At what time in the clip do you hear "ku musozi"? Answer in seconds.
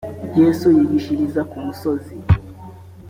1.49-2.15